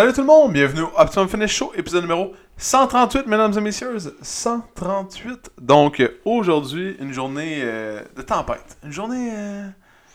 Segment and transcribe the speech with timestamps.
[0.00, 3.98] Salut tout le monde, bienvenue au Optimum Fitness Show, épisode numéro 138, mesdames et messieurs.
[4.22, 5.50] 138.
[5.60, 8.78] Donc, aujourd'hui, une journée euh, de tempête.
[8.82, 9.30] Une journée.
[9.30, 9.68] euh,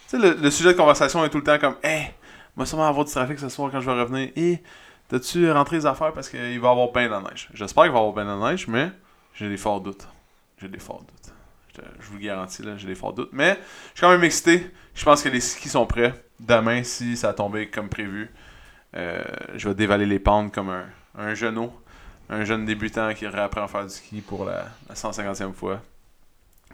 [0.10, 2.16] Tu sais, le, sujet de conversation est tout le temps comme Hey,
[2.56, 4.32] moi, sûrement avoir du trafic ce soir quand je vais revenir.
[4.36, 4.64] Et,
[5.08, 7.50] t'as-tu rentré les affaires parce qu'il va y avoir bien de neige?
[7.54, 8.90] J'espère qu'il va y avoir bien de neige, mais
[9.36, 10.08] j'ai des forts doutes.
[10.58, 11.32] J'ai des forts doutes.
[11.76, 13.30] Je, je vous le garantis, là, j'ai des forts doutes.
[13.34, 13.52] Mais,
[13.94, 14.68] je suis quand même excité.
[14.96, 16.12] Je pense que les skis sont prêts.
[16.40, 18.32] Demain, si ça a tombé comme prévu,
[18.96, 19.24] euh,
[19.56, 20.86] je vais dévaler les pentes comme un,
[21.18, 21.72] un genou
[22.30, 25.82] un jeune débutant qui réapprend à faire du ski pour la, la 150e fois.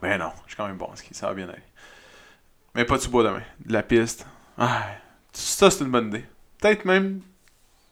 [0.02, 1.62] Mais non, je suis quand même bon en ski, ça va bien aller.
[2.74, 3.44] Mais pas de sous-bois demain.
[3.66, 4.26] De la piste.
[4.58, 4.84] Ah,
[5.34, 6.26] ça, c'est une bonne idée.
[6.60, 7.22] Peut-être même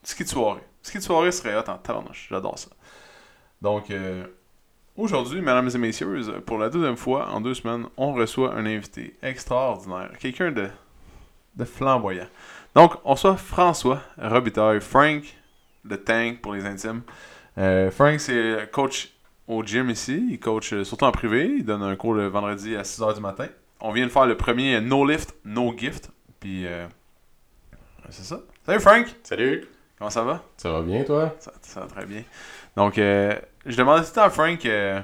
[0.04, 0.62] ski de soirée.
[0.82, 2.14] Ski de soirée serait hot en.
[2.30, 2.70] J'adore ça.
[3.62, 4.26] Donc, euh,
[4.96, 9.18] aujourd'hui, mesdames et messieurs, pour la deuxième fois en deux semaines, on reçoit un invité
[9.22, 10.12] extraordinaire.
[10.20, 10.70] Quelqu'un de
[11.66, 12.28] flamboyant.
[12.80, 15.24] Donc, on reçoit François Robitaille, Frank,
[15.84, 17.02] le tank pour les intimes.
[17.58, 19.10] Euh, Frank, c'est coach
[19.50, 20.26] au gym ici.
[20.32, 21.56] Il coach euh, surtout en privé.
[21.58, 23.48] Il donne un cours le vendredi à 6h du matin.
[23.82, 26.10] On vient de faire le premier No Lift, No Gift.
[26.40, 26.88] Puis, euh,
[28.12, 28.40] c'est ça.
[28.66, 29.08] Salut Frank!
[29.24, 30.42] Salut, Comment ça va?
[30.56, 31.36] ça va bien toi?
[31.40, 32.24] Ça, ça va très bien.
[32.78, 33.36] Donc, euh,
[33.66, 35.02] je demandais tout le temps à Frank euh,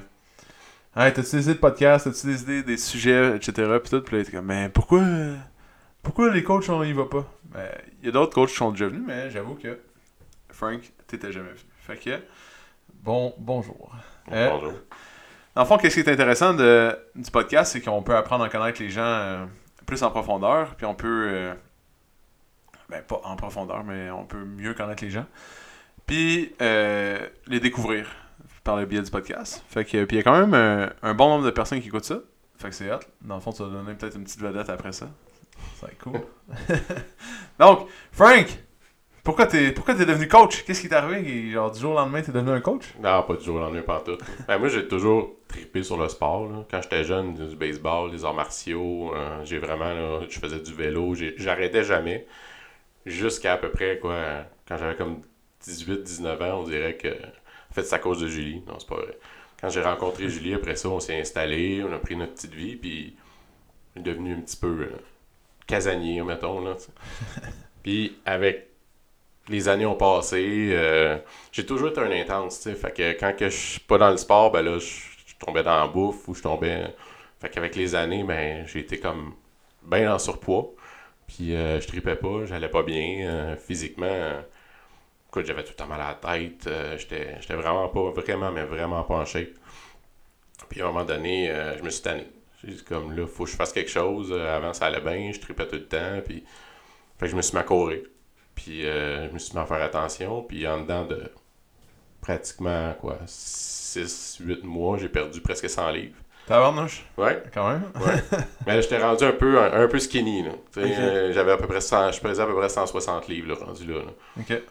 [0.96, 2.06] Hey, t'as-tu des idées de podcast?
[2.06, 3.52] T'as-tu des idées des sujets, etc.
[3.84, 4.02] Puis tout.
[4.02, 5.02] Puis là, il était comme Mais pourquoi,
[6.06, 7.26] pourquoi les coachs, on y va pas?
[7.46, 7.68] Ben,
[8.00, 9.80] il y a d'autres coachs qui sont déjà venus, mais j'avoue que
[10.50, 11.60] Frank, t'étais jamais venu.
[11.80, 12.20] Fait que,
[13.04, 13.92] bon, bonjour.
[14.32, 14.74] Euh, Bonjour.
[15.56, 18.50] dans le fond, qu'est-ce qui est intéressant de, du podcast, c'est qu'on peut apprendre à
[18.50, 19.46] connaître les gens euh,
[19.88, 21.54] plus en profondeur, puis on peut, euh,
[22.90, 25.26] ben pas en profondeur, mais on peut mieux connaître les gens,
[26.06, 28.08] puis euh, les découvrir
[28.64, 29.64] par le biais du podcast.
[29.70, 31.88] Fait que, puis il y a quand même un, un bon nombre de personnes qui
[31.88, 32.20] écoutent ça.
[32.58, 33.00] Fait que c'est hot.
[33.22, 35.08] Dans le fond, tu vas donner peut-être une petite vedette après ça.
[35.80, 36.22] Ça va être cool.
[37.60, 38.48] Donc, Frank,
[39.24, 40.64] pourquoi t'es pourquoi t'es devenu coach?
[40.64, 41.50] Qu'est-ce qui t'est arrivé?
[41.52, 42.94] Genre, du jour au lendemain, t'es devenu un coach?
[43.00, 44.18] Non, pas du jour au lendemain, pas tout.
[44.48, 46.66] Ben, moi, j'ai toujours trippé sur le sport.
[46.70, 51.16] Quand j'étais jeune, du baseball, des arts martiaux, euh, j'ai vraiment, je faisais du vélo,
[51.38, 52.28] j'arrêtais jamais.
[53.06, 55.22] Jusqu'à à peu près, quoi, quand j'avais comme
[55.64, 57.10] 18-19 ans, on dirait que.
[57.10, 58.62] En fait, c'est à cause de Julie.
[58.68, 59.18] Non, c'est pas vrai.
[59.60, 62.76] Quand j'ai rencontré Julie, après ça, on s'est installé, on a pris notre petite vie,
[62.76, 63.16] puis
[63.96, 64.90] est devenu un petit peu euh,
[65.68, 66.62] casanier, mettons.
[66.62, 66.76] Là,
[67.84, 68.70] puis avec
[69.48, 71.18] les années ont passé, euh,
[71.52, 72.70] j'ai toujours été un intense.
[72.74, 75.78] Fait que quand que je suis pas dans le sport, ben là, je, tombais dans
[75.78, 76.94] la bouffe ou je tombais.
[77.40, 79.34] Fait qu'avec les années, ben, j'ai été comme
[79.84, 80.74] bien en surpoids.
[81.28, 84.06] Puis euh, je tripais pas, j'allais pas bien euh, physiquement.
[84.08, 84.42] euh,
[85.30, 86.70] écoute, j'avais tout le temps mal à la tête.
[86.98, 89.50] j'étais, j'étais vraiment pas, vraiment, mais vraiment pas en shape.
[90.70, 91.48] Puis à un moment donné,
[91.78, 92.28] je me suis tanné.
[92.88, 94.30] Comme là, faut que je fasse quelque chose.
[94.32, 96.22] Euh, avant, ça allait bien, je tripais tout le temps.
[96.26, 96.44] Puis
[97.20, 98.00] fait que je me suis mis à courir.
[98.56, 100.42] Puis euh, je me suis mis à faire attention.
[100.44, 101.24] Puis en dedans de
[102.22, 106.16] pratiquement quoi 6-8 mois, j'ai perdu presque 100 livres.
[106.48, 107.84] Tabarnouche, Ouais, quand même.
[107.96, 108.40] ouais.
[108.68, 110.44] Mais j'étais rendu un peu, un, un peu skinny.
[110.44, 110.52] Là.
[110.78, 113.86] Euh, J'avais à peu près 100, je pesais à peu près 160 livres là, rendu
[113.92, 114.00] là.
[114.00, 114.12] là.
[114.40, 114.62] Ok.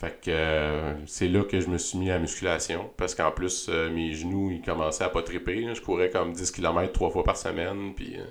[0.00, 2.90] Fait que euh, c'est là que je me suis mis à la musculation.
[2.96, 5.60] Parce qu'en plus, euh, mes genoux, ils commençaient à pas triper.
[5.60, 5.74] là.
[5.74, 7.94] Je courais comme 10 km trois fois par semaine.
[7.94, 8.24] Puis, euh,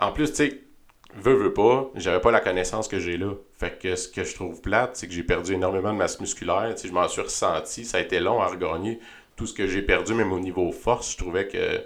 [0.00, 0.60] En plus, tu sais,
[1.14, 3.32] veux, veux pas, j'avais pas la connaissance que j'ai là.
[3.54, 6.74] Fait que ce que je trouve plate, c'est que j'ai perdu énormément de masse musculaire.
[6.74, 7.84] Tu sais, je m'en suis ressenti.
[7.86, 9.00] Ça a été long à regagner
[9.36, 11.12] tout ce que j'ai perdu, même au niveau force.
[11.12, 11.80] Je trouvais que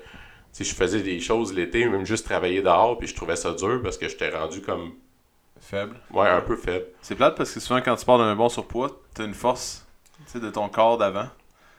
[0.52, 3.80] sais, je faisais des choses l'été, même juste travailler dehors, puis je trouvais ça dur
[3.82, 4.94] parce que j'étais rendu comme,
[5.60, 5.96] Faible.
[6.12, 6.86] ouais, un peu faible.
[7.02, 9.86] C'est plate parce que souvent quand tu pars d'un bon surpoids, t'as une force
[10.26, 11.26] tu sais, de ton corps d'avant.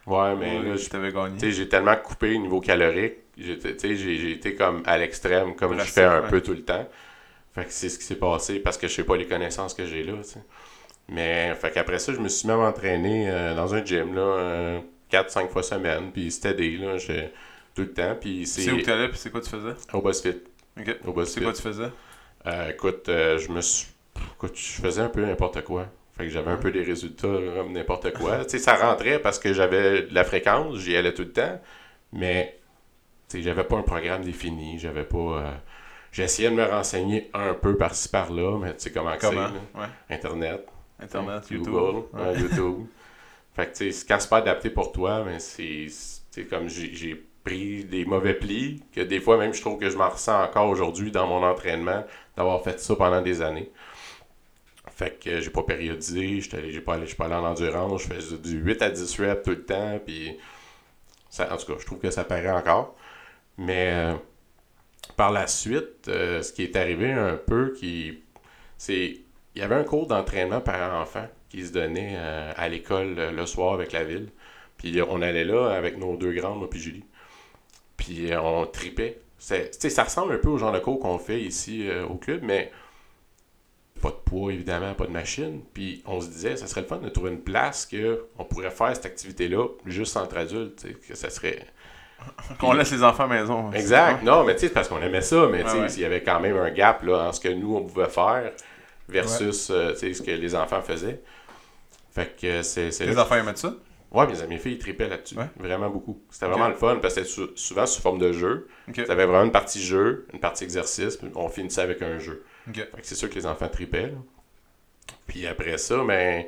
[0.05, 1.35] Ouais, mais là, t'avais gagné.
[1.37, 3.15] Tu sais, j'ai tellement coupé au niveau calorique.
[3.37, 6.29] J'étais- tu sais, J'ai été comme à l'extrême, comme je fais un ouais.
[6.29, 6.87] peu tout le temps.
[7.53, 9.85] Fait que c'est ce qui s'est passé parce que je sais pas les connaissances que
[9.85, 10.13] j'ai là.
[10.17, 10.43] tu sais.
[11.07, 14.81] Mais fait qu'après ça, je me suis même entraîné euh, dans un gym là,
[15.11, 16.11] 4-5 fois semaine.
[16.11, 16.97] Puis c'était des là,
[17.75, 18.15] tout le temps.
[18.19, 19.73] Puis C'est c'est où t'allais puis c'est quoi tu faisais?
[19.93, 20.37] Au BuzzFit.
[20.79, 20.95] Ok.
[21.05, 21.33] Au BuzzFit.
[21.35, 21.89] C'est quoi tu faisais?
[22.47, 23.87] Euh, écoute, euh, je me suis.
[24.35, 25.87] Écoute, je faisais un peu n'importe quoi.
[26.17, 28.37] Fait que j'avais un peu des résultats comme n'importe quoi.
[28.45, 31.61] tu sais, ça rentrait parce que j'avais de la fréquence, j'y allais tout le temps.
[32.11, 32.59] Mais,
[33.29, 34.79] tu sais, j'avais pas un programme défini.
[34.79, 35.17] J'avais pas.
[35.17, 35.51] euh,
[36.11, 39.27] J'essayais de me renseigner un peu par-ci par-là, mais tu sais comment c'est.
[39.27, 39.85] Ouais.
[40.09, 40.65] Internet,
[40.99, 41.71] Internet, YouTube.
[41.73, 42.35] Google, Ouais.
[42.39, 42.85] YouTube.
[43.55, 45.87] Fait que, tu sais, quand c'est pas adapté pour toi, mais c'est.
[46.49, 50.09] comme j'ai pris des mauvais plis, que des fois même je trouve que je m'en
[50.09, 52.05] ressens encore aujourd'hui dans mon entraînement,
[52.37, 53.71] d'avoir fait ça pendant des années.
[54.91, 58.07] Fait que j'ai pas périodisé, j'ai pas allé, je suis pas allé en endurance, je
[58.07, 60.37] fais du 8 à 10 reps tout le temps, puis
[61.29, 62.95] ça, en tout cas, je trouve que ça paraît encore.
[63.57, 64.15] Mais euh,
[65.15, 67.75] par la suite, euh, ce qui est arrivé un peu,
[68.77, 69.21] c'est
[69.55, 73.45] il y avait un cours d'entraînement par enfant qui se donnait euh, à l'école le
[73.45, 74.29] soir avec la ville.
[74.77, 77.03] Puis on allait là avec nos deux grandes, moi puis Julie.
[78.09, 79.19] Puis on tripait.
[79.37, 82.71] Ça ressemble un peu au genre de cours qu'on fait ici au club, mais
[84.01, 85.61] pas de poids, évidemment, pas de machine.
[85.73, 88.71] Puis on se disait, ça serait le fun de trouver une place que on pourrait
[88.71, 91.67] faire cette activité-là juste entre adultes, que ça serait...
[92.59, 93.71] Qu'on laisse les enfants à la maison.
[93.71, 94.23] Exact.
[94.23, 96.41] Non, mais tu sais, parce qu'on aimait ça, mais tu sais, il y avait quand
[96.41, 98.51] même un gap là, en ce que nous, on pouvait faire
[99.07, 101.21] versus euh, ce que les enfants faisaient.
[102.11, 102.89] Fait que c'est...
[103.05, 103.73] Les enfants aimaient ça?
[104.11, 105.35] Ouais, mes amis filles, ils tripaient là-dessus.
[105.57, 106.19] Vraiment beaucoup.
[106.31, 108.67] C'était vraiment le fun parce que c'était souvent sous forme de jeu.
[108.89, 109.03] Okay.
[109.03, 112.43] Tu avais vraiment une partie jeu, une partie exercice, puis on finissait avec un jeu
[113.01, 114.13] c'est sûr que les enfants tripaient.
[115.27, 116.45] Puis après ça, ben,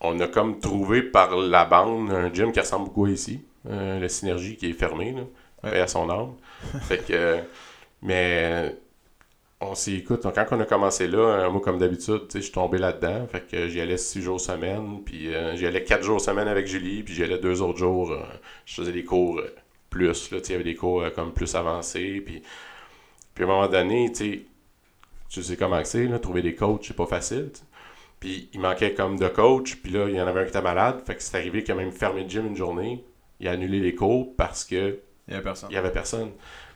[0.00, 3.44] on a comme trouvé par la bande un gym qui ressemble beaucoup à ici.
[3.68, 5.14] Euh, la synergie qui est fermée,
[5.62, 6.34] là, à son âme.
[6.82, 7.40] fait que,
[8.02, 8.76] mais
[9.60, 10.22] on s'y écoute.
[10.22, 13.26] quand on a commencé là, euh, moi comme d'habitude, je suis tombé là-dedans.
[13.28, 16.66] Fait que j'y allais six jours semaine, puis euh, j'y allais quatre jours semaine avec
[16.66, 18.16] Julie, puis j'y allais deux autres jours.
[18.64, 19.40] je faisais des cours
[19.90, 22.42] plus, là, il y avait des cours comme plus avancés, puis,
[23.34, 24.42] puis à un moment donné, tu sais,
[25.28, 27.50] tu sais comment c'est, là, trouver des coachs, c'est pas facile.
[28.20, 30.62] Puis il manquait comme de coach, puis là, il y en avait un qui était
[30.62, 33.04] malade, fait que c'est arrivé qu'il a même fermé le gym une journée.
[33.40, 35.00] Il a annulé les cours parce que.
[35.26, 35.70] Il y avait personne.
[35.70, 36.30] Il y avait personne.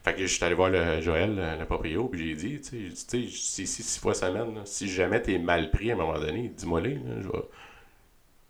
[0.04, 3.18] Fait que je suis allé voir le Joël, le, proprio, puis j'ai dit, tu sais,
[3.18, 4.60] ici six fois semaine.
[4.66, 7.00] Si jamais t'es mal pris à un moment donné, dis-moi-les.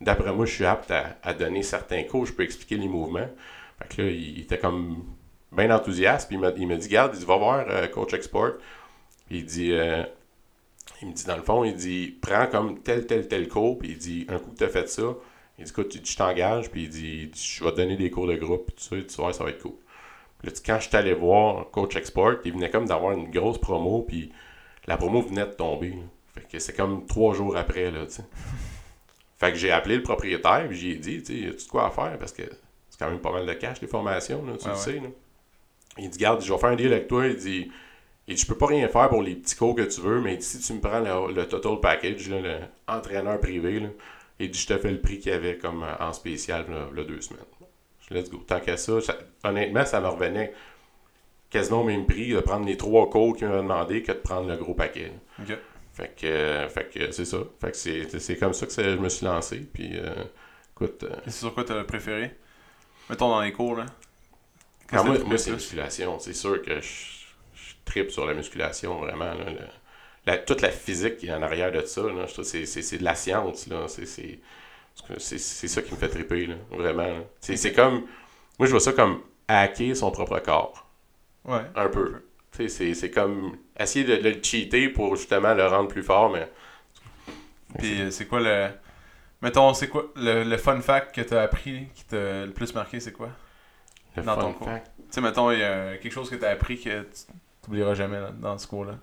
[0.01, 3.29] D'après moi, je suis apte à, donner certains cours, je peux expliquer les mouvements.
[3.79, 5.05] Fait que là, il, était comme
[5.53, 8.55] bien enthousiaste, puis il m'a dit, garde, il va voir euh, Coach Export
[9.29, 10.03] il dit, euh,
[11.01, 13.89] il me dit dans le fond, il dit, prends comme tel, tel, tel cours, puis
[13.91, 15.15] il dit, un coup que tu as fait ça,
[15.57, 18.35] il dit, écoute, tu t'engages, puis il dit, je vais te donner des cours de
[18.35, 19.75] groupe, puis tu, tu vois, ça va être cool.
[20.43, 24.03] Là, quand je suis allé voir Coach Export, il venait comme d'avoir une grosse promo,
[24.07, 24.31] puis
[24.87, 25.95] la promo venait de tomber.
[26.33, 28.21] Fait que c'est comme trois jours après, là, tu.
[29.37, 32.17] Fait que j'ai appelé le propriétaire, puis j'ai dit, tu sais, as-tu quoi à faire?
[32.17, 32.43] Parce que
[32.89, 35.09] c'est quand même pas mal de cash, les formations, là, tu le sais, là.
[35.97, 37.27] Il dit, garde, je vais faire un deal avec toi.
[37.27, 37.69] Il dit,
[38.27, 40.59] et je peux pas rien faire pour les petits cours que tu veux, mais si
[40.59, 42.29] tu me prends le, total package,
[42.87, 43.89] l'entraîneur privé, là,
[44.39, 47.43] et je te fais le prix qu'il y avait comme en spécial là, deux semaines.
[48.11, 48.43] Let's go.
[48.45, 48.93] Tant qu'à ça,
[49.43, 50.53] honnêtement, ça me revenait
[51.49, 54.47] quasiment au même prix de prendre les trois cours qu'il m'a demandé que de prendre
[54.49, 55.11] le gros paquet.
[55.93, 57.37] Fait que, fait que c'est ça.
[57.61, 59.59] Fait que c'est comme ça que je me suis lancé.
[59.73, 60.13] Puis, euh,
[60.75, 61.03] écoute.
[61.03, 62.35] Euh, c'est sur quoi tu as préféré?
[63.09, 63.85] Mettons dans les cours, là.
[64.91, 66.19] moi, moi c'est musculation.
[66.19, 67.25] C'est sûr que je
[67.85, 69.33] trip sur la musculation, vraiment.
[70.45, 72.01] toute la physique qui est en arrière de ça,
[72.43, 73.69] c'est de la science.
[73.87, 74.39] C'est
[74.95, 77.25] ça qui me fait triper, vraiment.
[77.39, 78.05] C'est comme.
[78.57, 80.87] Moi, je vois ça comme hacker son propre corps.
[81.43, 81.61] Ouais.
[81.75, 82.23] Un peu.
[82.51, 86.49] C'est comme essayer de, le cheater pour justement le rendre plus fort, mais.
[87.77, 88.69] Puis euh, c'est quoi le.
[89.41, 92.99] Mettons, c'est quoi le, fun fact que tu as appris qui t'a le plus marqué,
[92.99, 93.29] c'est quoi?
[94.15, 94.91] Le Dans fun ton fact.
[94.97, 97.05] Tu sais, mettons, il y a quelque chose que tu as appris que
[97.61, 98.95] t'oublieras jamais dans ce cours-là?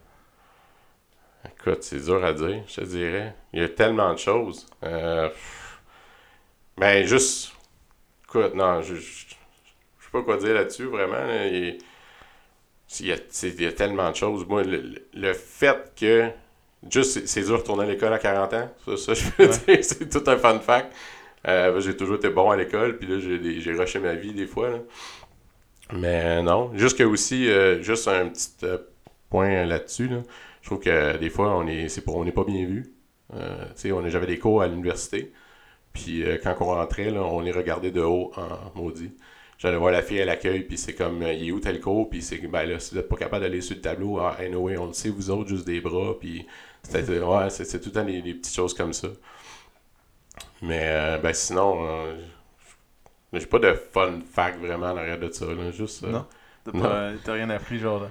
[1.44, 3.34] Écoute, c'est dur à dire, je te dirais.
[3.52, 4.66] Il y a tellement de choses.
[4.84, 5.28] Euh,
[6.82, 7.52] ben, juste.
[8.24, 11.24] Écoute, non, je, je, sais pas quoi dire là-dessus, vraiment.
[11.50, 11.78] il,
[13.00, 14.46] y a, tellement de choses.
[14.46, 16.30] Moi, le, fait que.
[16.90, 18.68] Juste, c'est dur de retourner à l'école à 40 ans.
[18.96, 20.92] Ça, je veux dire, c'est tout un fun fact.
[21.46, 24.70] Euh, j'ai toujours été bon à l'école, puis là, j'ai rushé ma vie des fois.
[24.70, 24.78] Là.
[25.92, 28.78] Mais non, juste que aussi, euh, juste un petit euh,
[29.30, 30.10] point là-dessus,
[30.60, 32.92] je trouve que des fois, on est, c'est on n'est pas bien vu.
[33.34, 35.32] Euh, on j'avais des cours à l'université,
[35.92, 39.12] puis quand on rentrait, là, on les regardait de haut en maudit.
[39.58, 42.20] J'allais voir la fille à l'accueil, puis c'est comme, il est où tel cours, puis
[42.20, 44.86] c'est, ben là, si vous n'êtes pas capable d'aller sur le tableau, ah, anyway, on
[44.86, 46.46] le sait, vous autres, juste des bras, puis
[46.82, 49.08] c'était, ouais, c'est, tout le temps des, petites choses comme ça.
[50.62, 51.86] Mais, ben sinon,
[53.32, 55.46] mais j'ai pas de fun fact vraiment en arrière de ça.
[55.46, 56.20] Là, juste, euh,
[56.74, 57.16] non?
[57.24, 58.06] T'as rien appris, genre,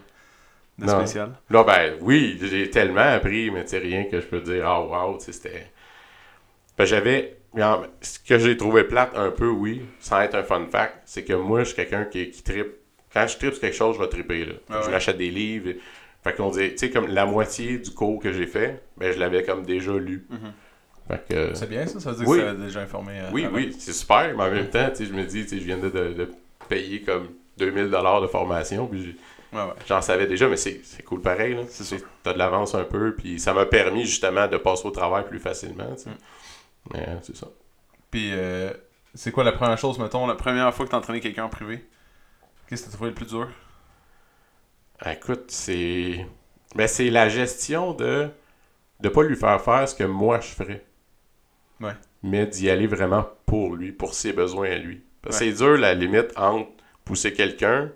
[0.78, 1.34] de, spécial?
[1.50, 5.18] Là, ben oui, j'ai tellement appris, mais tu rien que je peux dire, oh wow,
[5.18, 5.72] tu sais, c'était.
[6.78, 7.38] Ben, j'avais.
[7.54, 11.34] Ce que j'ai trouvé plate un peu, oui, sans être un fun fact, c'est que
[11.34, 12.74] moi, je suis quelqu'un qui, qui tripe.
[13.14, 14.46] Quand je tripe sur quelque chose, je vais triper.
[14.46, 14.54] Là.
[14.70, 15.74] Ah je m'achète des livres.
[16.24, 19.20] Fait qu'on dit, tu sais, comme la moitié du cours que j'ai fait, ben je
[19.20, 20.26] l'avais comme déjà lu.
[20.32, 20.52] Mm-hmm.
[21.56, 23.20] C'est bien ça, ça veut dire que ça déjà informé.
[23.20, 26.30] Euh, oui, oui, c'est super, mais en même temps, je me dis, je viens de,
[26.70, 27.30] payer comme
[27.60, 28.88] 2000$ de formation.
[28.88, 29.18] Puis
[29.54, 29.74] Ouais, ouais.
[29.86, 31.58] j'en savais déjà, mais c'est cool pareil.
[32.24, 35.40] T'as de l'avance un peu, puis ça m'a permis justement de passer au travail plus
[35.40, 35.90] facilement.
[35.90, 36.12] Mm.
[36.94, 37.48] Mais c'est ça.
[38.10, 38.72] Puis, euh,
[39.14, 41.86] c'est quoi la première chose, mettons, la première fois que t'as entraîné quelqu'un en privé?
[42.68, 43.48] Qu'est-ce que t'as trouvé le plus dur?
[45.00, 46.26] Ah, Écoute, c'est.
[46.76, 48.30] Ben, c'est la gestion de
[49.02, 50.86] de pas lui faire faire ce que moi je ferais.
[51.80, 51.94] Ouais.
[52.22, 55.02] Mais d'y aller vraiment pour lui, pour ses besoins à lui.
[55.24, 55.52] Parce que Ouais.
[55.52, 56.70] c'est dur la limite entre
[57.04, 57.90] pousser quelqu'un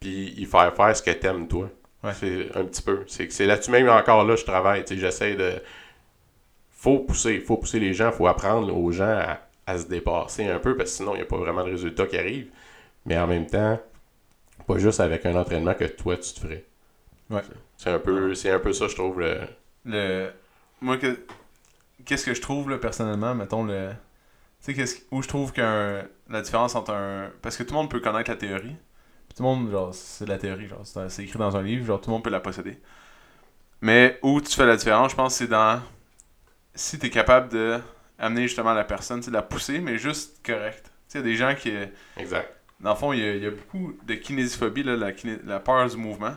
[0.00, 1.68] puis y faire faire ce que t'aimes toi.
[2.04, 2.12] Ouais.
[2.14, 3.02] C'est un petit peu.
[3.08, 4.84] C'est c'est là-dessus même encore là je travaille.
[4.84, 5.60] Tu sais, j'essaie de.
[6.84, 10.58] Faut pousser, faut pousser les gens, faut apprendre aux gens à, à se dépasser un
[10.58, 12.50] peu parce que sinon il n'y a pas vraiment de résultat qui arrive.
[13.06, 13.80] Mais en même temps,
[14.66, 16.66] pas juste avec un entraînement que toi tu te ferais.
[17.30, 17.40] Ouais.
[17.78, 19.20] C'est un peu, c'est un peu ça, je trouve.
[19.20, 19.40] Le...
[19.86, 20.30] Le.
[20.82, 21.24] Moi, que...
[22.04, 23.92] qu'est-ce que je trouve, là, personnellement, mettons, le.
[24.62, 26.02] Tu sais, où je trouve qu'un.
[26.28, 27.30] La différence entre un.
[27.40, 28.76] Parce que tout le monde peut connaître la théorie.
[29.28, 31.86] Puis tout le monde, genre, c'est de la théorie, genre, c'est écrit dans un livre,
[31.86, 32.78] genre, tout le monde peut la posséder.
[33.80, 35.80] Mais où tu fais la différence, je pense, c'est dans.
[36.74, 37.80] Si t'es capable de
[38.18, 40.84] amener justement la personne, tu de la pousser, mais juste correct.
[40.84, 41.72] Tu sais, il y a des gens qui.
[42.16, 42.52] Exact.
[42.80, 45.40] Dans le fond, il y a, il y a beaucoup de kinésiophobie, là, la, kiné-
[45.44, 46.34] la peur du mouvement.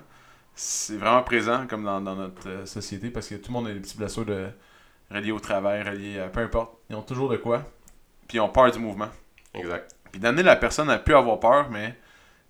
[0.56, 3.74] C'est vraiment présent comme dans, dans notre euh, société parce que tout le monde a
[3.74, 4.48] des petites blessures de,
[5.12, 6.77] reliées au travail, reliées à peu importe.
[6.89, 7.63] Ils ont toujours de quoi.
[8.27, 9.10] Puis ils ont peur du mouvement.
[9.53, 9.96] Exact.
[10.12, 11.96] Puis d'amener la personne à plus avoir peur, mais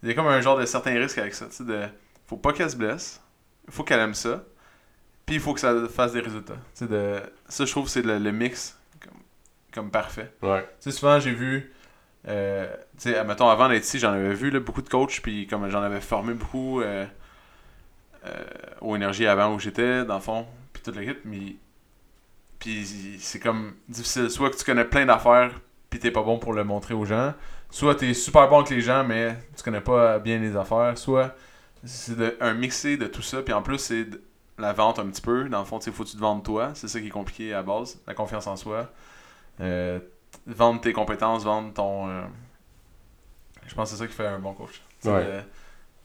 [0.03, 1.48] il y a comme un genre de certain risque avec ça.
[1.48, 1.84] Tu sais, de,
[2.27, 3.22] faut pas qu'elle se blesse.
[3.67, 4.44] Il faut qu'elle aime ça.
[5.27, 6.55] Puis il faut que ça fasse des résultats.
[6.79, 9.19] De, ça, je trouve que c'est le, le mix comme,
[9.74, 10.31] comme parfait.
[10.41, 10.62] Ouais.
[10.81, 11.74] Tu sais, souvent, j'ai vu.
[12.29, 15.46] Euh, tu sais, mettons, avant d'être ici, j'en avais vu là, beaucoup de coachs, puis
[15.46, 17.05] comme j'en avais formé beaucoup euh,
[18.25, 18.43] euh,
[18.79, 21.57] aux énergies avant où j'étais, dans le fond, puis toute l'équipe, mais.
[22.60, 24.29] Puis c'est comme difficile.
[24.29, 25.51] Soit que tu connais plein d'affaires,
[25.89, 27.34] puis t'es pas bon pour le montrer aux gens,
[27.69, 31.36] soit t'es super bon avec les gens, mais tu connais pas bien les affaires, soit
[31.84, 34.07] c'est un mixé de tout ça, puis en plus, c'est
[34.58, 35.48] la vente un petit peu.
[35.50, 37.54] Dans le fond, il faut que tu te vendes toi, c'est ça qui est compliqué
[37.54, 38.90] à la base, la confiance en soi.
[39.62, 40.00] Euh,
[40.46, 42.10] vendre tes compétences, vendre ton.
[42.10, 42.22] euh,
[43.66, 44.82] Je pense que c'est ça qui fait un bon coach.
[45.06, 45.24] Ouais.
[45.24, 45.42] Le,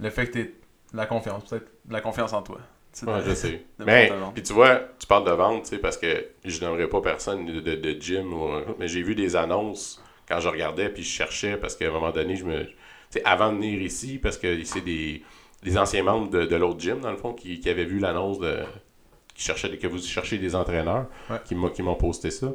[0.06, 0.54] le fait que tu
[0.94, 2.58] la confiance, peut-être de la confiance en toi.
[3.06, 3.64] Ouais, de- je sais.
[3.78, 7.00] Mais, puis tu vois, tu parles de vente, tu sais, parce que je n'aimerais pas
[7.00, 11.02] personne de, de, de gym, ou, mais j'ai vu des annonces quand je regardais, puis
[11.02, 12.64] je cherchais, parce qu'à un moment donné, je me.
[12.66, 12.72] Tu
[13.10, 15.22] sais, avant de venir ici, parce que c'est des,
[15.62, 18.38] des anciens membres de, de l'autre gym, dans le fond, qui, qui avaient vu l'annonce
[18.38, 18.58] de.
[19.34, 21.38] qui cherchaient, que vous cherchez des entraîneurs, Ouais.
[21.44, 22.48] qui m'ont posté ça.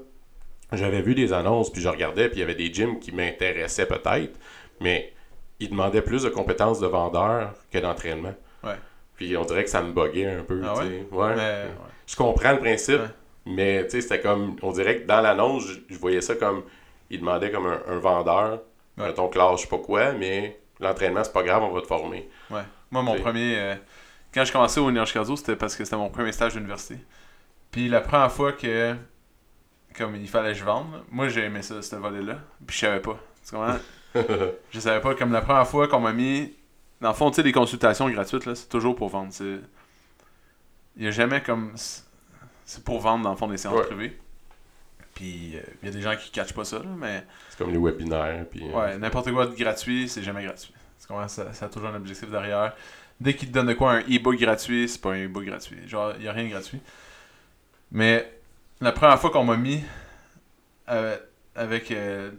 [0.73, 3.85] J'avais vu des annonces, puis je regardais, puis il y avait des gyms qui m'intéressaient
[3.85, 4.37] peut-être,
[4.81, 5.13] mais
[5.59, 8.35] ils demandaient plus de compétences de vendeur que d'entraînement.
[8.63, 8.75] Ouais.
[9.15, 10.61] Puis on dirait que ça me buguait un peu.
[10.65, 11.07] Ah ouais?
[11.11, 11.35] Ouais.
[11.35, 11.63] Mais.
[12.05, 13.01] Je comprends le principe,
[13.45, 14.57] mais tu sais, c'était comme.
[14.61, 16.63] On dirait que dans l'annonce, je, je voyais ça comme.
[17.09, 18.59] Ils demandaient comme un, un vendeur,
[18.97, 22.27] mettons classe, je sais pas quoi, mais l'entraînement, c'est pas grave, on va te former.
[22.51, 22.61] Ouais.
[22.91, 23.55] Moi, mon premier.
[23.57, 23.75] euh,
[24.33, 26.97] quand je commençais au Cardio, c'était parce que c'était mon premier stage d'université.
[27.71, 28.95] Puis la première fois que.
[29.95, 32.39] Comme il fallait que je vende, moi j'ai aimé ça, ce volet-là.
[32.67, 33.17] Puis je savais pas.
[33.43, 33.77] Tu comprends?
[34.71, 35.15] je savais pas.
[35.15, 36.53] Comme la première fois qu'on m'a mis.
[37.01, 39.31] Dans le fond, tu sais, les consultations gratuites, là, c'est toujours pour vendre.
[39.31, 39.59] C'est...
[40.95, 41.73] Il y a jamais comme.
[42.65, 43.85] C'est pour vendre, dans le fond, des séances Ouais.
[43.85, 44.19] privées.
[45.15, 47.23] Puis euh, il y a des gens qui catchent pas ça, là, mais.
[47.49, 48.45] C'est comme les webinaires.
[48.51, 50.73] Puis, euh, Ouais, n'importe quoi de gratuit, c'est jamais gratuit.
[51.27, 52.73] Ça, ça a toujours un objectif derrière.
[53.19, 55.87] Dès qu'ils te donnent de quoi un e-book gratuit, c'est pas un e-book gratuit.
[55.87, 56.81] Genre, il a rien de gratuit.
[57.91, 58.31] Mais
[58.81, 59.83] la première fois qu'on m'a mis
[60.89, 61.17] euh,
[61.55, 62.31] avec euh,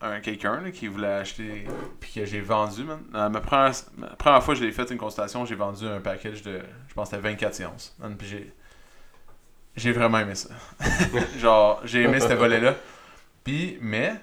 [0.00, 1.66] un quelqu'un qui voulait acheter
[1.98, 4.98] puis que j'ai vendu, man, euh, ma, première, ma première fois que j'ai fait une
[4.98, 7.96] consultation, j'ai vendu un package de, je pense c'était 24 séances.
[7.98, 8.52] Man, puis j'ai
[9.76, 10.50] j'ai vraiment aimé ça.
[11.38, 12.74] Genre, j'ai aimé ce volet-là.
[13.44, 14.14] Puis, mais,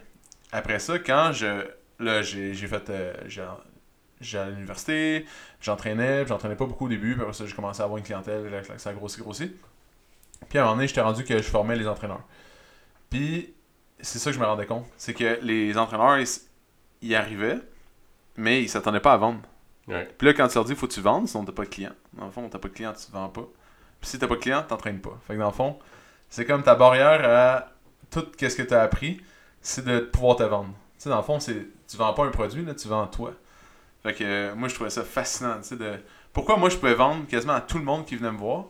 [0.51, 1.65] après ça, quand je.
[1.99, 2.89] Là, j'ai j'ai fait.
[2.89, 3.43] euh, j'ai-
[4.19, 5.27] J'allais à l'université,
[5.61, 8.03] j'entraînais, puis j'entraînais pas beaucoup au début, puis après ça, j'ai commencé à avoir une
[8.03, 9.51] clientèle, là, ça a grossi, grossi.
[10.49, 12.23] Puis à un moment donné, j'étais rendu que je formais les entraîneurs.
[13.11, 13.53] Puis,
[13.99, 14.85] c'est ça que je me rendais compte.
[14.97, 16.27] C'est que les entraîneurs, ils,
[17.03, 17.59] ils arrivaient,
[18.37, 19.41] mais ils s'attendaient pas à vendre.
[19.87, 20.07] Ouais.
[20.17, 21.93] Puis là, quand tu leur dis faut que tu vendes, sinon t'as pas de client.
[22.13, 23.47] Dans le fond, t'as pas de client, tu vends pas.
[24.01, 25.17] Puis si t'as pas de client, t'entraînes pas.
[25.27, 25.77] Fait que dans le fond,
[26.29, 27.71] c'est comme ta barrière à
[28.11, 29.21] tout ce que t'as appris,
[29.61, 30.69] c'est de pouvoir te vendre.
[30.97, 33.33] Tu sais, dans le fond, c'est tu vends pas un produit, là, tu vends toi.
[34.03, 35.95] Fait que euh, moi, je trouvais ça fascinant, tu sais, de...
[36.33, 38.65] Pourquoi moi, je pouvais vendre quasiment à tout le monde qui venait me voir,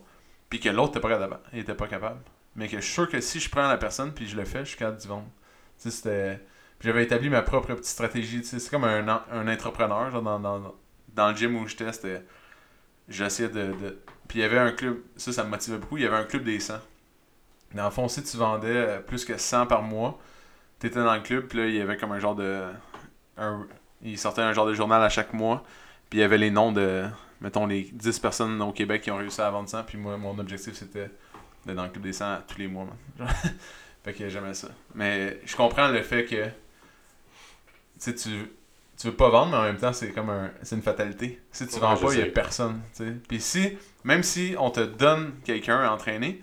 [0.50, 2.22] puis que l'autre était pas capable, il était pas capable.
[2.56, 4.60] Mais que je suis sûr que si je prends la personne, puis je le fais,
[4.60, 5.28] je suis capable d'y vendre.
[5.82, 6.42] Tu sais,
[6.80, 10.40] j'avais établi ma propre petite stratégie, tu sais, c'est comme un, un entrepreneur, genre dans,
[10.40, 10.76] dans,
[11.14, 12.24] dans le gym où j'étais, c'était...
[13.10, 13.98] J'essayais de, de...
[14.28, 16.26] Puis il y avait un club, ça, ça me motivait beaucoup, il y avait un
[16.26, 16.76] club des 100.
[17.74, 20.20] Dans le fond, si tu vendais euh, plus que 100 par mois,
[20.80, 22.66] t'étais dans le club, puis là, il y avait comme un genre de...
[23.38, 23.66] Un,
[24.02, 25.64] il sortait un genre de journal à chaque mois.
[26.10, 27.06] Puis il y avait les noms de,
[27.42, 29.84] mettons, les 10 personnes au Québec qui ont réussi à vendre 100.
[29.84, 31.12] Puis moi, mon objectif, c'était
[31.66, 32.86] d'être dans le club des 100 tous les mois.
[33.20, 33.28] man.
[34.04, 34.70] fait que j'aimais ça.
[34.96, 36.46] Mais je comprends le fait que,
[38.00, 38.30] tu tu,
[38.98, 41.42] tu veux pas vendre, mais en même temps, c'est comme un, c'est une fatalité.
[41.52, 42.82] Si tu Ouais, vends pas, il y a personne.
[43.28, 46.42] Puis si, même si on te donne quelqu'un à entraîner,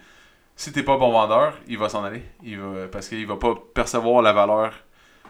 [0.56, 2.22] si t'es pas bon vendeur, il va s'en aller.
[2.42, 4.72] Il va, parce qu'il va pas percevoir la valeur.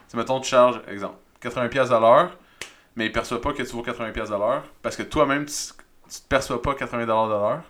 [0.09, 2.37] Tu mettons, tu charges, exemple, 80$ piastres à l'heure,
[2.95, 5.53] mais il perçoit pas que tu vaux 80$ piastres de l'heure, parce que toi-même, tu,
[5.53, 7.63] te perçois pas 80$ de l'heure,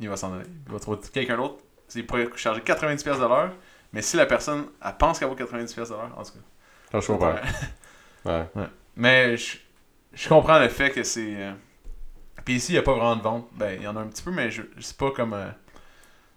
[0.00, 0.44] il va s'en aller.
[0.66, 1.56] Il va trouver quelqu'un d'autre.
[1.94, 3.52] Il pourrait charger 90$ piastres de l'heure,
[3.92, 6.32] mais si la personne, elle pense qu'elle vaut 90$ piastres de l'heure, en tout
[6.92, 7.00] cas.
[7.00, 7.34] Je comprends.
[8.24, 8.46] Ouais.
[8.96, 9.58] Mais je,
[10.12, 11.34] je comprends le fait que c'est.
[11.36, 11.52] euh,
[12.44, 13.48] Puis ici, il n'y a pas vraiment de vente.
[13.52, 15.34] Ben, il y en a un petit peu, mais je, c'est pas comme.
[15.34, 15.48] euh,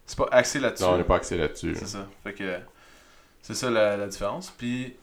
[0.06, 0.84] C'est pas axé là-dessus.
[0.84, 1.76] Non, on n'est pas axé là-dessus.
[1.76, 2.08] C'est ça.
[2.24, 2.60] Fait que
[3.42, 4.50] c'est ça la, la différence.
[4.52, 4.96] Puis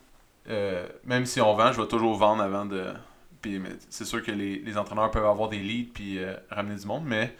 [0.49, 2.93] euh, même si on vend, je vais toujours vendre avant de.
[3.41, 6.85] Puis c'est sûr que les, les entraîneurs peuvent avoir des leads puis euh, ramener du
[6.87, 7.35] monde, mais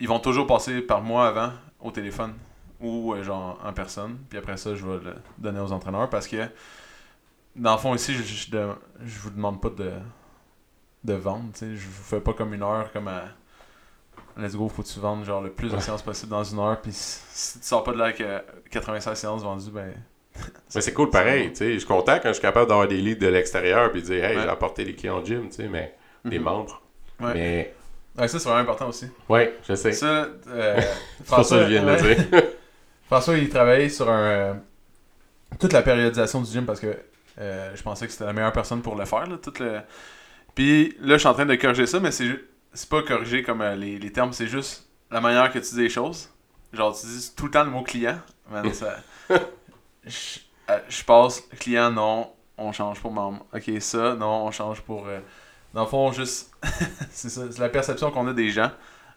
[0.00, 2.34] ils vont toujours passer par moi avant au téléphone
[2.80, 4.18] ou euh, genre en personne.
[4.28, 6.48] Puis après ça, je vais le donner aux entraîneurs parce que
[7.54, 8.72] dans le fond ici, je, je, de-
[9.04, 9.92] je vous demande pas de
[11.04, 11.52] de vendre.
[11.52, 11.76] tu sais.
[11.76, 13.24] Je vous fais pas comme une heure comme à
[14.36, 16.80] Let's go, faut que tu vendes genre le plus de séances possible dans une heure.
[16.80, 18.40] Puis si, tu sors pas de là avec euh,
[18.70, 19.94] 96 séances vendues, ben.
[20.74, 21.72] Mais c'est cool pareil, tu sais.
[21.74, 24.24] Je suis content quand je suis capable d'avoir des leads de l'extérieur puis de dire,
[24.24, 24.42] hey, Ouais.
[24.42, 26.44] j'ai apporté des clients au gym, tu sais, mais des Mhm.
[26.44, 26.82] membres.
[27.20, 27.34] Ouais.
[27.34, 27.74] Mais,
[28.16, 29.06] Ouais, ça, c'est vraiment important aussi.
[29.28, 29.92] ouais, je sais.
[29.92, 30.80] Ça, euh,
[31.24, 32.42] C'est pour ça que je viens de le dire.
[33.06, 34.54] François, il travaillait sur un, euh,
[35.58, 36.96] toute la périodisation du gym parce que
[37.40, 39.26] euh, je pensais que c'était la meilleure personne pour le faire.
[39.26, 39.80] Là, tout le...
[40.54, 42.28] Puis là, je suis en train de corriger ça, mais c'est
[42.72, 45.82] c'est pas corriger comme euh, les, les termes, c'est juste la manière que tu dis
[45.82, 46.28] les choses.
[46.72, 48.18] Genre, tu dis tout le temps le mot client.
[48.50, 48.96] Man, ça...
[50.06, 50.38] je,
[50.70, 53.44] euh, je passe client, non, on change pour membre.
[53.54, 55.06] Ok, ça, non, on change pour.
[55.06, 55.20] euh,
[55.72, 56.52] Dans le fond, juste.
[57.10, 58.70] c'est ça, c'est la perception qu'on a des gens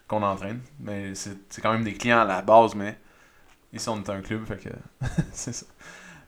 [0.06, 0.60] qu'on entraîne.
[0.80, 2.98] Mais c'est quand même des clients à la base, mais
[3.72, 4.70] ici on est un club, fait que
[5.32, 5.66] c'est ça.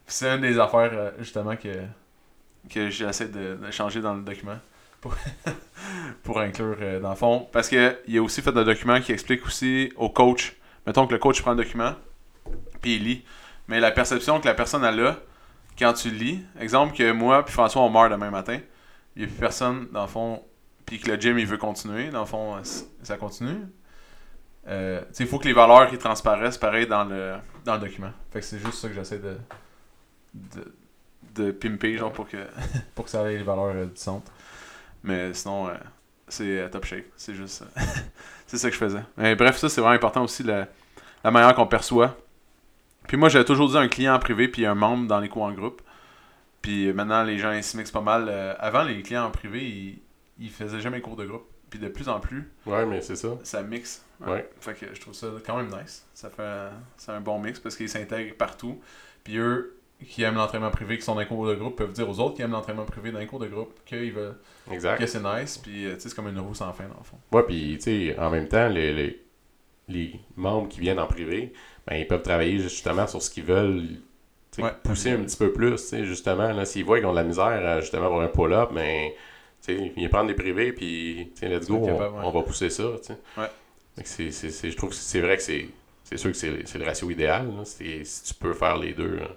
[0.07, 1.85] C'est une des affaires euh, justement que,
[2.69, 4.59] que j'essaie de, changer dans le document
[5.01, 5.15] pour,
[6.23, 7.49] pour inclure dans le fond.
[7.53, 10.57] Parce que il a aussi fait un document qui explique aussi au coach.
[10.87, 11.95] Mettons que le coach prend le document,
[12.81, 13.25] puis il lit.
[13.71, 15.17] Mais la perception que la personne a là,
[15.79, 18.59] quand tu lis, exemple que moi puis François on meurt demain matin,
[19.15, 20.43] il n'y a plus personne dans le fond,
[20.85, 22.61] puis que le gym il veut continuer, dans le fond
[23.05, 23.61] ça continue.
[24.67, 28.11] Euh, il faut que les valeurs qui transparaissent pareil dans le, dans le document.
[28.33, 29.37] Fait que c'est juste ça que j'essaie de,
[31.37, 32.39] de, pimper, genre pour que,
[32.97, 34.33] pour que ça ait les valeurs euh, du centre.
[35.05, 35.75] Mais sinon, euh,
[36.27, 37.07] c'est euh, top shape.
[37.17, 37.65] C'est juste.
[38.49, 39.03] c'est ça que je faisais.
[39.17, 40.67] Mais bref, ça c'est vraiment important aussi, la
[41.25, 42.17] manière qu'on perçoit.
[43.11, 45.43] Puis moi, j'avais toujours dit un client en privé puis un membre dans les cours
[45.43, 45.83] en groupe.
[46.63, 48.27] Puis maintenant, les gens ils se mixent pas mal.
[48.29, 49.99] Euh, avant, les clients en privé, ils,
[50.39, 51.43] ils faisaient jamais cours de groupe.
[51.71, 53.31] Puis de plus en plus, Ouais, mais c'est ça.
[53.43, 54.05] ça mixe.
[54.25, 54.49] Ouais.
[54.61, 56.07] Fait que je trouve ça quand même nice.
[56.15, 58.81] Ça fait un- c'est un bon mix parce qu'ils s'intègrent partout.
[59.25, 62.09] Puis eux qui aiment l'entraînement privé, qui sont dans les cours de groupe, peuvent dire
[62.09, 64.37] aux autres qui aiment l'entraînement privé dans les cours de groupe qu'ils veulent,
[64.71, 64.99] Exact.
[65.01, 65.59] que c'est nice.
[65.59, 67.19] Puis euh, tu sais, c'est comme une roue sans fin dans le fond.
[67.33, 69.25] Ouais, puis, tu sais, en même temps, les, les,
[69.89, 71.53] les membres qui viennent en privé,
[71.91, 73.85] ben, ils peuvent travailler justement sur ce qu'ils veulent,
[74.59, 74.73] Ouais.
[74.83, 76.53] pousser un petit peu plus, justement.
[76.53, 79.11] Là, s'ils voient qu'ils ont de la misère, à, justement, pour un pull-up, ben,
[79.65, 82.23] tu sais, ils prendre des privés, puis, let's go, on, capables, ouais.
[82.25, 82.85] on va pousser ça.
[83.37, 83.47] Ouais.
[84.05, 85.69] C'est- c'est- c'est- je trouve que c'est vrai que c'est
[86.05, 87.47] c'est sûr que c'est le ratio idéal.
[87.57, 87.65] là.
[87.65, 89.29] Si tu peux faire les deux, là,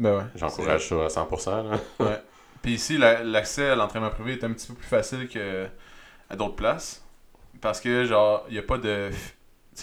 [0.00, 0.24] Ben ouais.
[0.34, 1.62] j'encourage ça à 100%.
[1.62, 1.78] Là.
[2.00, 2.18] Ouais.
[2.60, 5.66] Puis ici, la- l'accès à l'entraînement privé est un petit peu plus facile que
[6.28, 7.04] à d'autres places.
[7.60, 9.10] Parce que, genre, il n'y a pas de.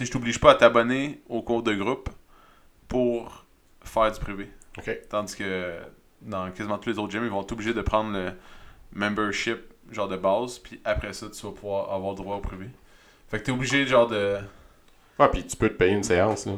[0.04, 2.10] Je t'oblige pas à t'abonner au cours de groupe
[2.88, 3.46] pour
[3.84, 4.50] faire du privé.
[5.10, 5.76] Tandis que
[6.22, 8.32] dans quasiment tous les autres gyms, ils vont t'obliger de prendre le
[8.94, 9.60] membership,
[9.92, 12.68] genre de base, puis après ça, tu vas pouvoir avoir droit au privé.
[13.30, 14.38] Fait que t'es obligé, genre, de.
[15.18, 16.46] Ah, puis tu peux te payer une séance.
[16.46, 16.54] Là.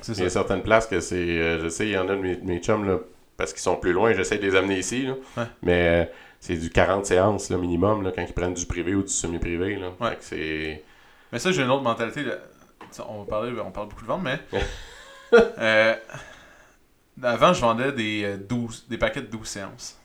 [0.00, 1.16] C'est Il y a certaines places que c'est.
[1.16, 2.98] euh, je sais, il y en a de mes, mes chums, là,
[3.36, 5.06] parce qu'ils sont plus loin, j'essaie de les amener ici.
[5.06, 5.14] Là.
[5.36, 5.44] Ouais.
[5.62, 9.02] Mais euh, c'est du 40 séances là, minimum là, quand ils prennent du privé ou
[9.02, 9.76] du semi-privé.
[9.76, 9.90] Là.
[10.00, 10.10] Ouais.
[10.10, 10.84] Fait que c'est.
[11.32, 12.24] Mais ça, j'ai une autre mentalité.
[13.08, 14.40] On va parler, on parle beaucoup de vente, mais.
[15.58, 15.96] Euh,
[17.22, 19.98] avant, je vendais des, euh, 12, des paquets de 12 séances.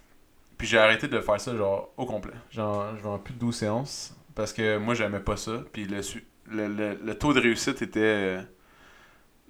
[0.57, 2.33] Puis j'ai arrêté de faire ça, genre, au complet.
[2.49, 5.63] Genre, je vends plus de 12 séances parce que moi, j'aimais pas ça.
[5.71, 7.99] Puis le, su- le, le, le taux de réussite était.
[7.99, 8.41] euh,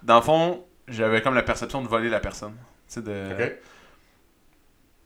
[0.02, 2.54] Dans le fond, j'avais comme la perception de voler la personne.
[2.88, 3.32] Tu sais, de.
[3.42, 3.52] OK.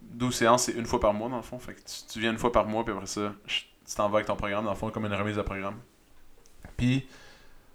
[0.02, 1.58] 12 séances, c'est une fois par mois, dans le fond.
[1.60, 4.16] Fait que tu, tu viens une fois par mois, puis après ça, tu t'en vas
[4.18, 5.78] avec ton programme, dans le fond, comme une remise de programme.
[6.76, 7.06] Puis,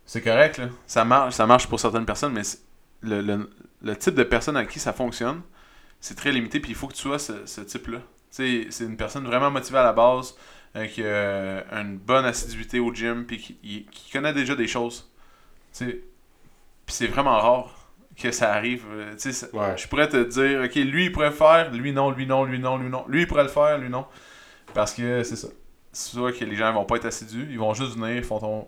[0.09, 0.69] c'est correct, là.
[0.87, 2.61] Ça marche, ça marche pour certaines personnes, mais c'est-
[3.01, 3.49] le, le,
[3.83, 5.41] le type de personne à qui ça fonctionne,
[6.01, 7.99] c'est très limité, puis il faut que tu sois ce, ce type-là.
[8.31, 10.35] C'est une personne vraiment motivée à la base,
[10.75, 15.09] euh, qui a une bonne assiduité au gym, puis qui, qui connaît déjà des choses.
[15.77, 15.93] Puis
[16.87, 17.75] c'est vraiment rare
[18.17, 18.83] que ça arrive.
[18.91, 19.77] euh, ça- Ouais.
[19.77, 22.59] je pourrais te dire, ok, lui il pourrait le faire, lui non, lui non, lui
[22.59, 23.05] non, lui non.
[23.07, 24.05] Lui il pourrait le faire, lui non.
[24.73, 25.47] Parce que c'est ça.
[25.93, 28.67] Soit que les gens vont pas être assidus, ils vont juste venir, ils font ton.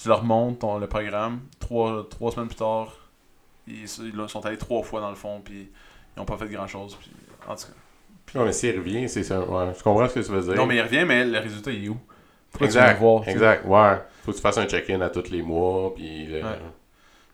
[0.00, 1.40] Tu leur montres ton, le programme.
[1.58, 2.96] Trois, trois semaines plus tard,
[3.66, 5.70] ils, ils sont allés trois fois dans le fond, puis
[6.16, 6.96] ils ont pas fait grand chose.
[7.00, 7.10] Puis,
[7.46, 8.38] en tout cas.
[8.38, 9.40] Non, mais s'il revient, c'est ça.
[9.40, 10.54] Ouais, je comprends ce que tu veux dire.
[10.54, 11.98] Non, mais il revient, mais le résultat il est où?
[12.58, 12.98] Veux Exact.
[12.98, 13.32] voir, tu sais?
[13.32, 13.64] exact.
[13.66, 13.98] Ouais.
[14.24, 16.58] Faut que tu fasses un check-in à tous les mois, puis le- Ouais.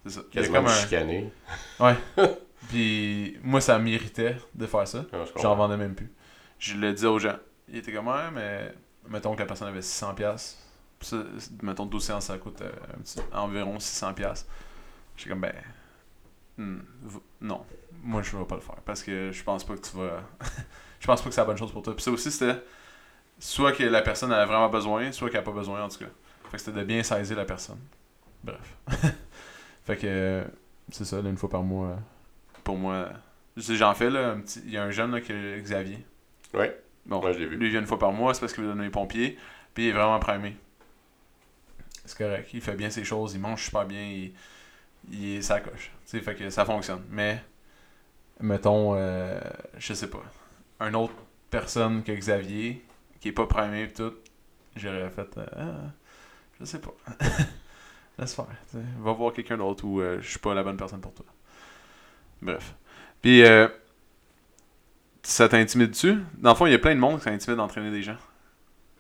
[0.05, 0.21] C'est ça.
[0.31, 1.31] Quasiment comme un- chicaner.
[2.69, 4.99] Puis moi, ça m'irritait de faire ça.
[4.99, 5.41] Ouais, comprends.
[5.43, 6.13] J'en vendais même plus.
[6.59, 7.37] Je le disais aux gens.
[7.69, 8.73] Il était comme, ouais, mais
[9.09, 10.57] mettons que la personne avait 600$.
[11.01, 11.19] Ça,
[11.63, 12.71] mettons 12 séances, ça coûte euh,
[13.03, 14.15] petit- environ 600$.
[14.15, 14.47] pièces
[15.17, 15.55] J'étais comme, ben,
[16.59, 16.79] hmm,
[17.41, 17.65] non.
[18.03, 20.23] Moi, je vais pas le faire parce que je pense pas que tu vas.
[21.01, 21.95] je pense pas que c'est la bonne chose pour toi.
[21.95, 22.61] Puis ça aussi, c'était
[23.39, 26.11] soit que la personne a vraiment besoin, soit qu'elle a pas besoin, en tout cas.
[26.51, 27.79] Fait que c'était de bien saisir la personne.
[28.45, 28.77] Bref.
[29.85, 30.45] fait que,
[30.91, 31.89] c'est ça, là, une fois par mois.
[31.89, 31.97] euh,
[32.63, 33.09] Pour moi,
[33.57, 34.63] j'en fais, là, un petit...
[34.65, 36.05] il y a un jeune, là, que Xavier.
[36.55, 36.81] Ouais.
[37.07, 37.57] Bon, Moi, je l'ai vu.
[37.57, 39.39] lui, il vient une fois par mois, c'est parce qu'il veut donner les pompiers.
[39.75, 40.57] Puis il est vraiment primé.
[42.07, 42.49] C'est correct.
[42.55, 44.33] Il fait bien ses choses, il mange super bien, il,
[45.11, 45.91] il est sa coche.
[46.09, 47.03] Tu fait que ça fonctionne.
[47.11, 47.43] Mais,
[48.41, 49.41] mettons, euh,
[49.77, 50.23] je sais pas,
[50.81, 51.15] une autre
[51.51, 52.85] personne que Xavier,
[53.21, 54.15] qui est pas primé et tout,
[54.77, 55.89] j'aurais fait, euh,
[56.61, 56.95] je sais pas.
[58.19, 58.47] Laisse faire.
[59.01, 61.27] Va voir quelqu'un d'autre ou euh, je suis pas la bonne personne pour toi.
[62.41, 62.75] Bref.
[63.21, 63.69] Puis, euh,
[65.23, 66.19] ça t'intimide-tu?
[66.39, 68.17] Dans le fond, il y a plein de monde qui s'intimide d'entraîner des gens.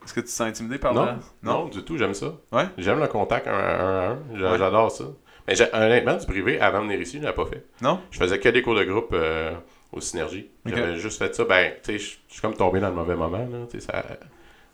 [0.06, 1.18] Est-ce que tu te sens intimidé par Non, là?
[1.42, 2.32] non, du tout, j'aime ça.
[2.52, 2.64] Ouais?
[2.78, 4.10] J'aime le contact un à un.
[4.12, 4.16] un.
[4.52, 4.56] Ouais.
[4.58, 5.04] J'adore ça.
[5.48, 7.64] Mais honnêtement, du privé, avant de venir ici, je l'ai pas fait.
[7.82, 8.00] Non?
[8.10, 9.52] Je faisais que des cours de groupe euh,
[9.92, 10.48] au Synergie.
[10.66, 10.72] Ok.
[10.74, 11.44] J'avais juste fait ça.
[11.44, 13.38] Ben, tu sais, je suis comme tombé dans le mauvais moment.
[13.38, 14.02] Là, ça,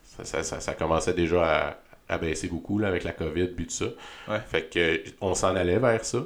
[0.03, 1.77] ça, ça, ça, ça commençait déjà à,
[2.15, 3.87] à baisser beaucoup là, avec la COVID puis tout ça.
[4.29, 4.41] Ouais.
[4.47, 6.21] Fait que on s'en allait vers ça.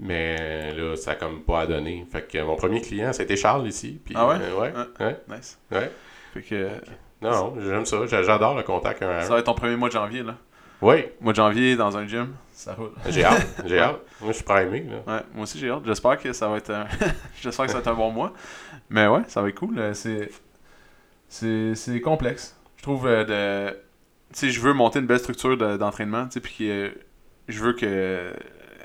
[0.00, 2.04] Mais là, ça a comme pas à donner.
[2.10, 4.00] Fait que mon premier client, c'était Charles ici.
[4.04, 4.34] Puis, Ah ouais?
[4.40, 5.06] euh, ouais, Ouais.
[5.06, 5.58] ouais, Nice.
[5.70, 5.90] ouais.
[6.34, 6.70] Fait que Non,
[7.30, 8.06] non, j'aime ça.
[8.06, 10.34] J'a- J'adore le contact un à ça va être ton premier mois de janvier, là.
[10.80, 12.90] Oui, Mois de janvier, dans un gym, ça roule.
[13.08, 13.46] j'ai hâte.
[13.66, 14.00] J'ai hâte.
[14.20, 14.80] Moi, je suis primé.
[14.80, 14.96] Là.
[15.14, 15.82] Ouais, moi aussi j'ai hâte.
[15.86, 16.86] J'espère que ça va être un...
[17.40, 18.32] J'espère que ça va être un bon mois.
[18.90, 19.78] Mais ouais, ça va être cool.
[19.78, 20.28] Euh, C'est
[21.28, 22.56] c'est c'est complexe.
[22.78, 23.72] Je trouve euh, de
[24.32, 26.92] tu sais, je veux monter une belle structure de- d'entraînement, tu sais, puis que
[27.48, 28.32] je veux que euh,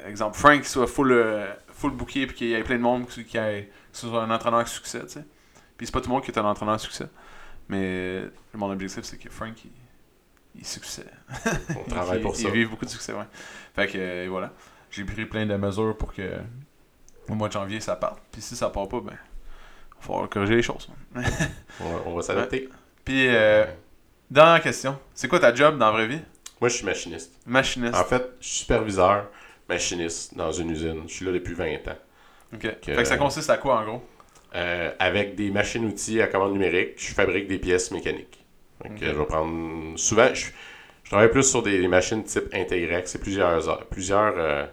[0.06, 3.24] exemple Frank soit full euh, full booké puis qu'il y ait plein de monde qui
[3.26, 5.26] qui ait- que ce soit un entraîneur à succès, tu sais.
[5.78, 7.08] Puis c'est pas tout le monde qui est un entraîneur à succès.
[7.70, 9.72] Mais mon objectif c'est que Frank il,
[10.56, 11.06] il succès.
[11.76, 12.44] On travaille il, pour ça.
[12.48, 13.26] Il vive beaucoup de succès, ouais.
[13.76, 14.52] Fait que, euh, voilà.
[14.90, 16.40] J'ai pris plein de mesures pour que
[17.30, 18.22] au mois de janvier, ça parte.
[18.32, 20.90] Puis si ça part pas, ben, il va falloir corriger les choses.
[21.80, 22.70] On va, on va s'adapter.
[23.04, 23.66] Puis, euh,
[24.32, 24.98] dernière question.
[25.14, 26.22] C'est quoi ta job dans la vraie vie?
[26.60, 27.34] Moi, je suis machiniste.
[27.46, 27.96] Machiniste.
[27.96, 29.30] En fait, je suis superviseur,
[29.70, 31.04] machiniste dans une usine.
[31.08, 31.98] Je suis là depuis 20 ans.
[32.54, 32.62] ok.
[32.62, 34.10] Fait que ça consiste à quoi, en gros?
[34.58, 38.44] Euh, avec des machines-outils à commande numérique, je fabrique des pièces mécaniques.
[38.84, 39.98] Donc, je vais prendre.
[39.98, 40.48] Souvent, je,
[41.04, 43.12] je travaille plus sur des machines type Intégrex.
[43.12, 44.66] C'est plusieurs, plusieurs euh,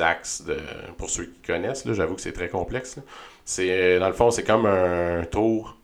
[0.00, 0.58] axes de,
[0.98, 1.90] pour ceux qui connaissent.
[1.90, 2.98] J'avoue que c'est très complexe.
[3.46, 5.78] C'est, euh, dans le fond, c'est comme un tour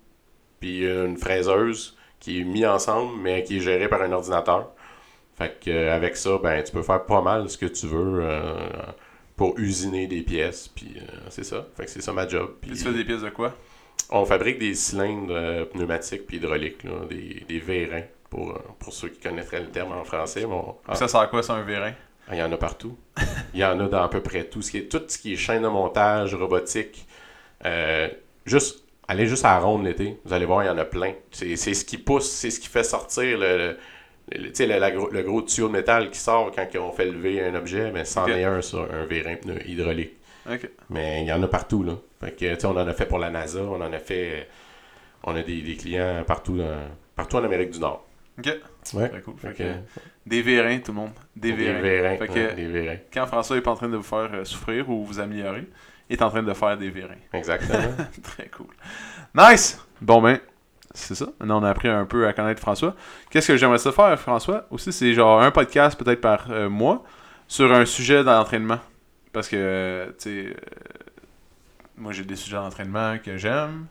[0.60, 4.70] puis une fraiseuse qui est mis ensemble, mais qui est géré par un ordinateur.
[5.38, 8.68] Fait que, avec ça, ben, tu peux faire pas mal ce que tu veux euh,
[9.40, 10.68] pour usiner des pièces.
[10.68, 11.00] Puis euh,
[11.30, 11.66] c'est ça.
[11.74, 12.56] Fait que c'est ça ma job.
[12.60, 13.56] Puis tu fais des pièces de quoi?
[14.10, 18.92] on fabrique des cylindres euh, pneumatiques puis hydrauliques, là, des, des vérins, pour, euh, pour
[18.92, 20.44] ceux qui connaîtraient le terme en français.
[20.44, 21.92] Bon, Puis ça sert à quoi, ça, un vérin?
[22.28, 22.98] ah, il y en a partout.
[23.54, 24.60] Il y en a dans à peu près tout.
[24.60, 27.06] Ce qui est, tout ce qui est chaîne de montage, robotique.
[28.44, 30.18] juste, allez juste à la ronde l'été.
[30.26, 31.14] Vous allez voir, il y en a plein.
[31.30, 33.78] C'est c'est ce qui pousse, c'est ce qui fait sortir le, le,
[34.38, 37.42] le- le, la gros, le gros tuyau de métal qui sort quand on fait lever
[37.44, 37.90] un objet.
[37.92, 38.30] Mais c'en Ok.
[38.30, 40.14] est un, ça, un vérin pneu hydraulique.
[40.88, 41.94] Mais il y en a partout, là.
[42.20, 44.48] Fait que, on en a fait pour la NASA, on en a fait...
[45.22, 48.06] On a des, des clients partout, dans- partout en Amérique du Nord.
[48.38, 48.56] Ok.
[48.94, 49.08] Ouais.
[49.10, 49.34] Très cool.
[49.38, 51.10] Fait Fait que, que- des vérins, tout le monde.
[51.36, 51.80] Des vérins.
[51.80, 52.16] vérins.
[52.16, 52.96] Fait que- ouais, des vérins.
[53.12, 55.64] Quand François est pas en train de vous faire euh, souffrir ou vous améliorer,
[56.08, 57.14] il est en train de faire des vérins.
[57.34, 57.94] Exactement.
[58.22, 58.74] Très cool.
[59.34, 59.78] Nice!
[60.00, 60.40] Bon ben,
[60.92, 61.26] c'est ça.
[61.38, 62.94] Maintenant, on a appris un peu à connaître François.
[63.30, 64.66] Qu'est-ce que j'aimerais ça faire, François?
[64.70, 67.04] Aussi, c'est genre un podcast peut-être par euh, mois
[67.46, 68.80] sur un sujet d'entraînement.
[69.32, 70.54] Parce que, euh, tu sais, euh,
[71.96, 73.86] moi j'ai des sujets d'entraînement que j'aime,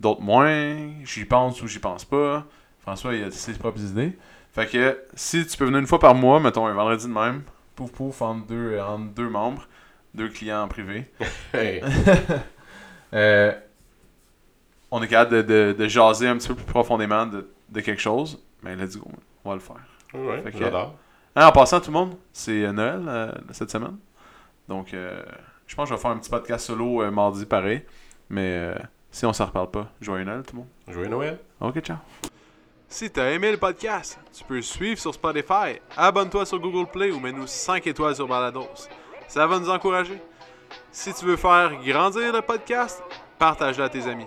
[0.00, 0.76] d'autres moins.
[1.04, 2.44] J'y pense ou j'y pense pas.
[2.80, 4.16] François, il a ses propres idées.
[4.52, 7.42] Fait que, si tu peux venir une fois par mois, mettons un vendredi de même,
[7.76, 9.68] pouf pouf, entre deux, entre deux membres,
[10.14, 11.04] deux clients en privé.
[11.54, 11.82] Hey,
[13.12, 13.52] Euh,
[14.90, 18.00] on est capable de, de, de jaser un petit peu plus profondément de, de quelque
[18.00, 19.08] chose, ben let's go,
[19.44, 19.76] on va le faire.
[20.58, 20.94] J'adore.
[21.36, 23.96] Hein, en passant, tout le monde, c'est euh, Noël euh, cette semaine.
[24.68, 25.22] Donc, euh,
[25.66, 27.82] je pense que je vais faire un petit podcast solo euh, mardi pareil.
[28.28, 28.74] Mais euh,
[29.12, 30.68] si on s'en reparle pas, joyeux Noël tout le monde.
[30.88, 31.38] Joyeux Noël.
[31.60, 31.98] Ok, ciao.
[32.88, 37.12] Si t'as aimé le podcast, tu peux le suivre sur Spotify, abonne-toi sur Google Play
[37.12, 38.66] ou mets-nous 5 étoiles sur Balados.
[39.28, 40.20] Ça va nous encourager.
[40.90, 43.00] Si tu veux faire grandir le podcast,
[43.38, 44.26] partage-le à tes amis.